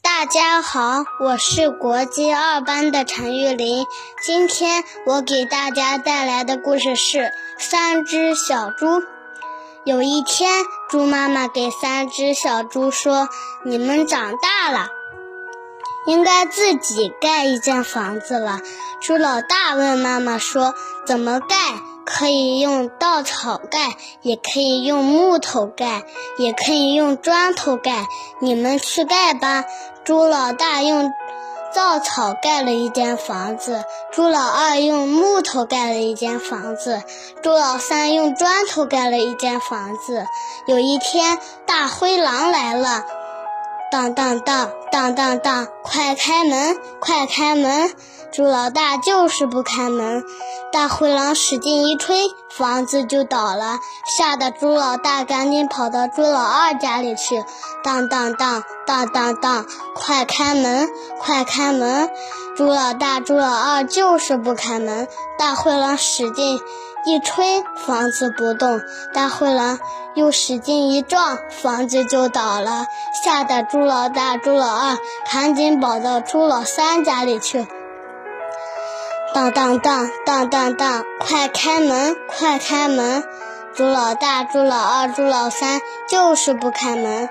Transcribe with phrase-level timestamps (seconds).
[0.00, 3.86] 大家好，我是国际二班的陈玉林。
[4.22, 7.18] 今天我给大家带来的故事是
[7.58, 8.86] 《三只小猪》。
[9.84, 13.28] 有一天，猪妈妈给三只小猪说
[13.66, 14.88] ：“你们长大了，
[16.06, 18.60] 应该自己盖一间房子了。”
[19.00, 20.74] 猪老大问妈妈说
[21.06, 21.56] ：“怎么盖？”
[22.12, 26.02] 可以用稻草盖，也可以用木头盖，
[26.38, 28.08] 也可以用砖头盖。
[28.40, 29.64] 你们去盖吧。
[30.02, 31.12] 猪老大用
[31.72, 37.00] 稻草盖了一间房子，猪老二用木头盖了一间房子，
[37.44, 40.26] 猪老三用砖头盖了一间房子。
[40.66, 43.04] 有一天，大灰狼来了，
[43.90, 47.90] 当当当当当当，快开门，快开门！
[48.32, 50.22] 猪老大就是不开门，
[50.72, 52.16] 大灰狼使劲一吹，
[52.56, 53.80] 房子就倒了，
[54.16, 57.44] 吓得猪老大赶紧跑到猪老二家里去。
[57.82, 62.08] 当当当当当当，快开门，快开门！
[62.56, 66.60] 猪老大、猪老二就是不开门，大灰狼使劲
[67.04, 68.80] 一吹，房子不动，
[69.14, 69.78] 大灰狼
[70.14, 72.86] 又使劲一撞，房子就倒了，
[73.24, 74.98] 吓得猪老大、猪老二
[75.32, 77.66] 赶紧跑到猪老三家里去。
[79.32, 83.24] 当当当当当当，快开门，快开门！
[83.74, 87.30] 猪老大、猪老二、猪老三就是不开门。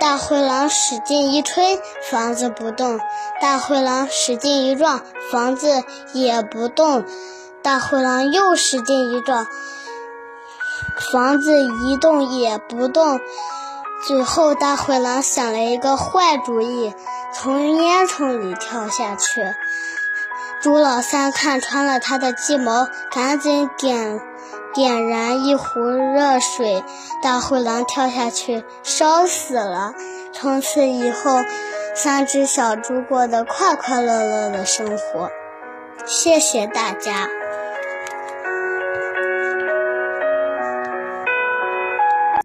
[0.00, 1.78] 大灰狼使劲一吹，
[2.10, 2.98] 房子不动；
[3.40, 7.04] 大灰狼使劲一撞，房子也不动。
[7.64, 9.46] 大灰狼又使劲一撞，
[11.10, 13.18] 房子一动也不动。
[14.06, 16.92] 最后，大灰狼想了一个坏主意，
[17.32, 19.42] 从烟囱里跳下去。
[20.60, 24.20] 猪老三看穿了他的计谋，赶紧点
[24.74, 26.84] 点燃一壶热水，
[27.22, 29.94] 大灰狼跳下去烧死了。
[30.34, 31.40] 从此以后，
[31.94, 35.30] 三只小猪过得快快乐乐的生活。
[36.04, 37.26] 谢谢大家。